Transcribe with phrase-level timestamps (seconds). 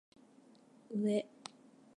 [0.89, 1.23] うぇ